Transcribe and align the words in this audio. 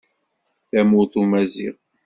Tamurt 0.69 1.13
umaziɣ. 1.21 1.75